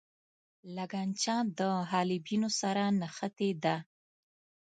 لګنچه 0.75 1.35
له 1.57 1.67
حالبینو 1.91 2.49
سره 2.61 2.83
نښتې 2.99 3.49
ده. 3.63 3.75